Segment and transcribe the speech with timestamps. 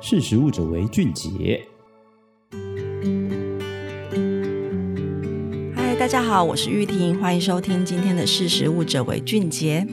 [0.00, 1.60] 识食物者为俊杰。
[5.74, 9.84] 嗨，大家好，我是玉婷，欢迎收听今天的识食物者为俊杰。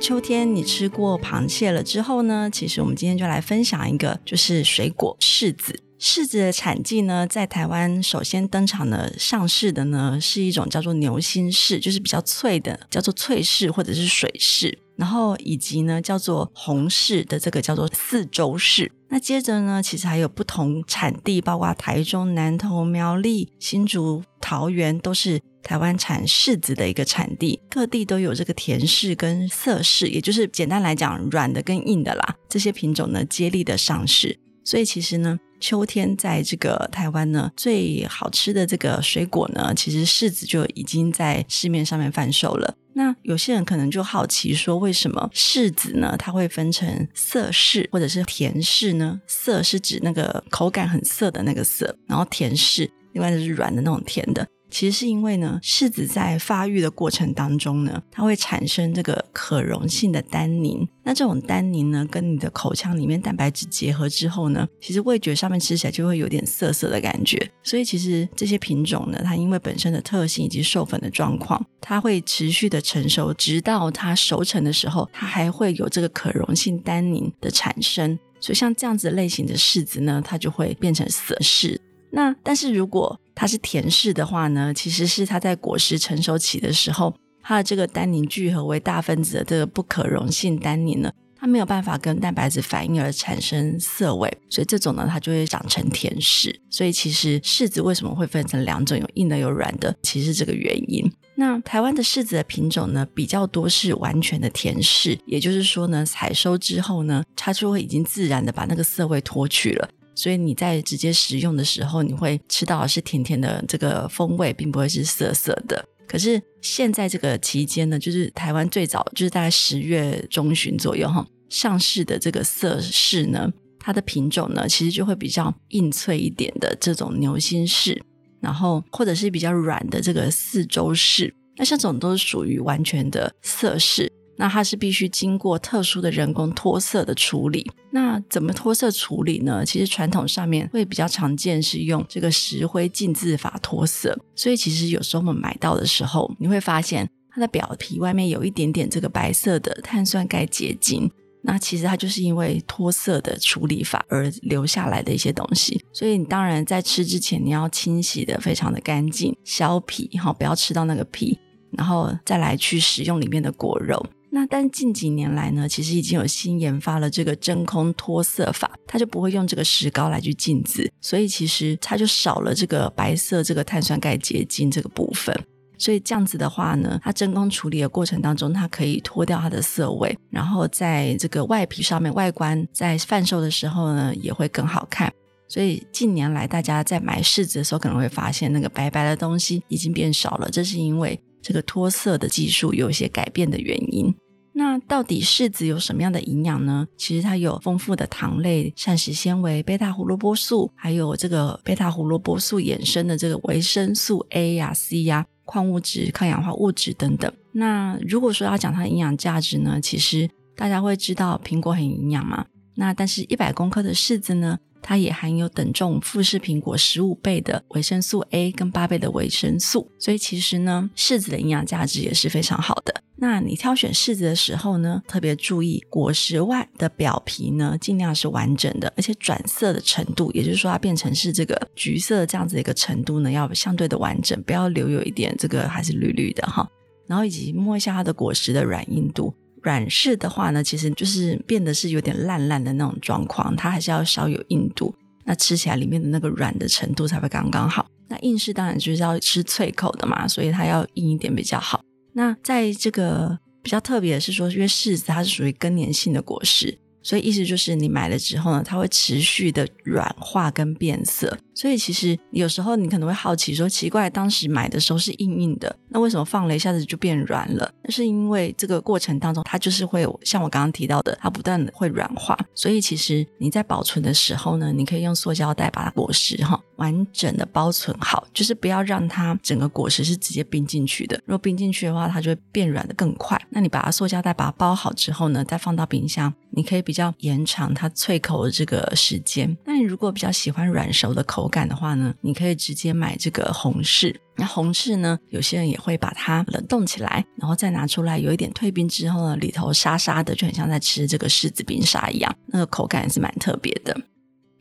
[0.00, 5.80] 秋天你吃过螃蟹了之后呢，其实我们今天就来分享一个，就是水果柿子。
[5.98, 14.74] 柿子的产季呢，在台湾首先登场的上市的呢，是一种叫做牛心柿，就是比较脆的，叫做脆柿或者是水柿。
[14.96, 18.90] 然后以及呢，叫做红柿的这个叫做四洲柿。
[19.08, 27.60] 那接着呢，其实还有不同产地，包括台中、南投、苗栗、新竹、桃园，都是台湾产柿子的一个产地。
[27.70, 32.34] 各地都有这个甜柿跟涩柿，也就是简单来讲，软的跟硬的啦。
[32.48, 34.36] 这些品种呢，接力的上市。
[34.64, 42.74] 所以其实呢，秋天在这个台湾呢，最好吃的这个水果呢，其实柿子就已经在市面上面贩售了。
[42.92, 49.18] 那有些人可能就好奇说，为什么柿子呢，它会分成涩柿或者是甜柿呢？
[49.26, 54.46] 涩是指那个口感很涩的那个涩，然后甜柿另外就是软的那种甜的。
[54.74, 60.84] 其实是因为呢，柿子在发育的过程当中呢，它会产生这个可溶性的单宁。
[61.04, 67.48] 那这种单宁呢，跟你的口腔里面蛋白质结合之后呢，其实味觉上面吃起来就会有点涩涩的感觉。
[67.62, 78.18] 所以其实这些品种呢，它因为本身的特性以及授粉的状况，它会持续的成熟，直到它熟成的时候，它还会有这个可溶性单宁的产生。
[78.40, 81.78] 所以像这样子类型的柿子呢，它就会变成涩柿。
[82.14, 87.12] 那但是如果它是甜柿的话呢，其实是它在果实成熟期的时候，
[87.42, 96.54] 它的这个单宁聚合为大分子的这个不可溶性单宁呢，它没有办法跟蛋白质反应而产生涩味，所以这种呢，它就会长成甜柿。
[96.70, 101.12] 所以其实柿子为什么会分成两种，有硬的有软的，其实这个原因。
[101.34, 109.88] 那台湾的柿子的品种呢，比较多是完全的甜柿，也就是说呢，采收之后呢，它就会已经自然的把那个涩味脱去了。
[110.14, 115.84] 所以你在直接食用的时候，你会吃到的是甜甜的这个风味，并不会是涩涩的。
[116.06, 123.50] 可是现在这个期间呢，就是台湾最早就是大概十月中旬左右哈上市的这个涩柿呢，
[123.80, 128.00] 它的品种呢其实就会比较硬脆一点的这种牛心柿，
[128.40, 134.08] 然后或者是比较软的这个四周柿，那像这种都是属于完全的涩柿。
[134.36, 137.70] 那它是必须经过特殊的人工脱色的处理。
[137.90, 139.64] 那怎么脱色处理呢？
[139.64, 144.18] 其实传统上面会比较常见是用这个石灰浸渍法脱色。
[144.34, 151.10] 所以其实有时候我们买到的时候，你会发现它的表皮外面有一点点这个白色的碳酸钙结晶。
[151.46, 155.78] 那其实它就是因为脱色的处理法而留下来的一些东西。
[155.92, 161.38] 所以你当然在吃之前你要清洗得非常的干净，削皮哈，不要吃到那个皮，
[161.72, 164.04] 然后再来去食用里面的果肉。
[164.34, 175.32] 那但近几年来呢，其实已经有新研发了这个真空脱色法，它就不会用这个石膏来去浸渍，所以其实它就少了这个白色这个碳酸钙结晶这个部分。
[175.78, 185.12] 所以这样子的话呢，它真空处理的过程当中，它可以脱掉它的涩味，然后在这个外皮上面外观在贩售的时候呢，也会更好看。
[185.46, 194.12] 所以近年来大家在买柿子的时候，可能会发现那个白白的东西已经变少了，这是因为这个脱色的技术有一些改变的原因。
[194.56, 196.86] 那到底柿子有什么样的营养呢？
[196.96, 207.32] 其实它有丰富的糖类、膳食纤维、贝塔胡萝卜素，还有这个贝塔胡萝卜素衍生的这个维生素 A 呀、C 呀、矿物质、抗氧化物质等等。
[207.50, 212.46] 那如果说要讲它的营养价值呢，其实大家会知道苹果很营养嘛。
[212.76, 223.02] 那但是一百公克的柿子呢，它也含有等重富士苹果十五倍的维生素 A 跟八倍的维生素，所以其实呢，柿子的营养价值也是非常好的。
[223.16, 236.68] 那你挑选柿子的时候呢，特别注意果实外的表皮呢，尽量是完整的，而且转色的程度，也就是说它变成是这个橘色这样子的一个程度呢，要相对的完整，不要留有一点这个还是绿绿的哈。
[237.06, 239.32] 然后以及摸一下它的果实的软硬度。
[239.62, 244.94] 软柿的话呢，其实就是变得是有点烂烂的那种状况，它还是要稍有硬度，
[245.24, 247.86] 那吃起来里面的那个软的程度才会刚刚好。
[248.08, 251.80] 那硬柿当然就是要吃脆口的嘛，所以它要硬一点比较好。
[252.14, 256.78] 那在这个比较特别的是说，因为柿子它是属于更年性的果实。
[257.02, 261.36] 所以意思就是，你买了之后呢，它会持续的软化跟变色。
[261.54, 267.70] 所以其实有时候你可能会好奇说，奇怪，当时买的时候是硬硬的，那为什么放了一下子就变软了？
[267.82, 272.34] 那是因为这个过程当中，它就是会像我刚刚提到的，它不断的会软化。
[272.54, 281.16] 所以其实你在保存的时候呢，你可以用塑胶袋把它裹实哈完整的包存好，就是不要让它整个果实是直接冰进去的。
[281.26, 283.40] 如果冰进去的话，它就会变软的更快。
[283.50, 289.56] 那你把它塑胶袋把它包好之后呢，再放到冰箱，你可以比较延长它脆口的这个时间。
[289.64, 294.14] 那你如果比较喜欢软熟的口感的话呢，你可以直接买这个红柿。
[294.36, 303.96] 那红柿呢，有些人也会把它冷冻起来，然后再拿出来，有一点退冰之后呢，里头沙沙的，就很像在吃这个柿子冰沙一样，那个口感也是蛮特别的。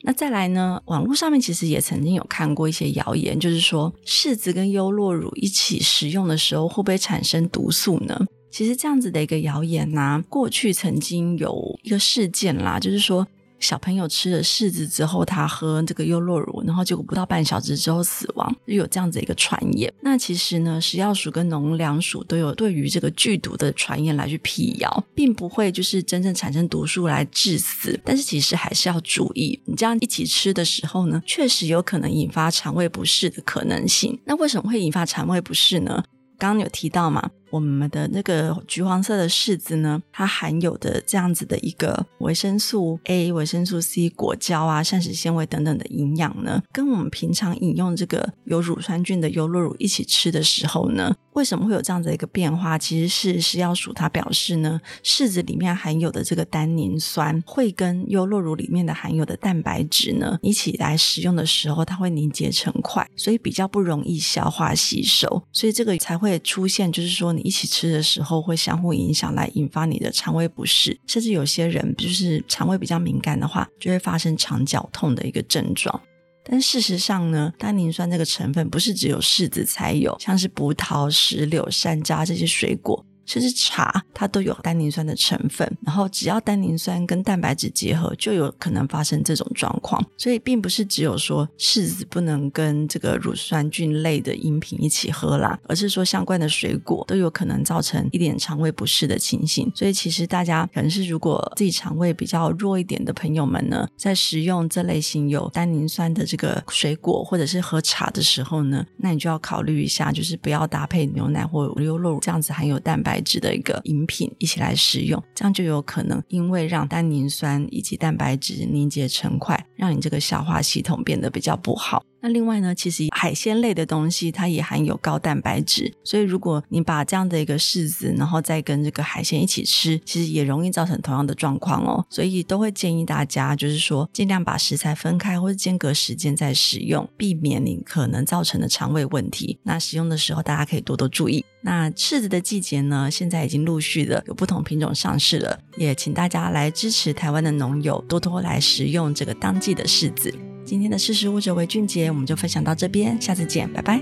[0.05, 8.19] 那再来呢，网络上面其实也曾经有看过一些谣言，就是说柿子跟优酪乳一起食用的时候，会不会产生毒素呢？
[8.51, 13.25] 其实这样子的一个谣言呢、啊，过去曾经有一个事件啦，就是说。
[13.63, 19.91] 小朋友吃了柿子之后，他喝这个优酪乳，然后结果不到半小时之后死亡，就有这样子一个传言。
[20.01, 27.97] 那其实呢，食药署跟农粮署都有对于这个剧毒的传言来去辟谣，并不会就是真正产生毒素来致死。
[28.03, 34.19] 但是其实还是要注意，你这样一起吃的时候呢，确实有可能引发肠胃不适的可能性。
[34.25, 36.03] 那为什么会引发肠胃不适呢？
[36.37, 52.75] 刚刚有提到嘛，我们的那个橘黄色的柿子呢，它含有的这样子的一个维生素 A、维生素 C、果胶啊、膳食纤维等等的营养呢，跟我们平常饮用这个有乳酸菌的优酪乳一起吃的时候呢，为什么会有这样子的一个变化？
[52.75, 66.33] 其实是食药署它表示呢，柿子里面含有的这个单宁酸会跟优酪乳里面的含有的蛋白质呢一起来食用的时候，它会凝结成块，所以比较不容易消化吸收，所以这个才会。
[66.43, 76.01] 出现就是说，你一起吃的时候会相互影响，来引发你的肠胃不适，甚至有些人就是肠胃比较敏感的话，就会发生肠绞痛的一个症状。
[76.45, 83.05] 但事实上呢，单宁酸这个成分不是只有柿子才有，像是葡萄、石榴、山楂这些水果。
[83.25, 90.03] 甚至茶，它都有单宁酸的成分，然后只要单宁酸跟蛋白质结合，就有可能发生这种状况。
[90.17, 99.71] 所以，并不是只有说柿子不能跟这个乳酸菌类的饮品一起喝啦，而是说相关的水果都有可能造成一点肠胃不适的情形。
[99.75, 113.12] 所以，其实大家可能是如果自己肠胃比较弱一点的朋友们呢，在食用这类型有单宁酸的这个水果或者是喝茶的时候呢，那你就要考虑一下，就是不要搭配牛奶或优酪乳这样子含有蛋白。
[113.13, 122.03] 白质的一个饮品一起来食用，这样就有可能因为让单宁酸以及蛋白质凝结成块，让你这个消化系统变得比较不好。
[122.23, 132.05] 那另外呢，其实海鲜类的东西它也含有高蛋白质，所以如果你把这样的一个柿子，然后再跟这个海鲜一起吃，其实也容易造成同样的状况哦。
[132.09, 139.59] 所以都会建议大家，就是说尽量把食材分开或者间隔时间再食用，避免你可能造成的肠胃问题。
[139.63, 141.43] 那使用的时候大家可以多多注意。
[141.59, 150.33] 那柿子的季节呢，现在已经陆续的有不同品种上市了，也请大家来支持台湾的农友，多多来食用这个当季的柿子。
[150.65, 154.01] 今天的识时务者为俊杰，我们就分享到这边，下次见，拜拜。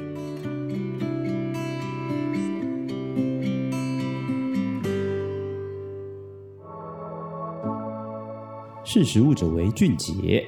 [8.84, 10.46] 识时务者为俊杰。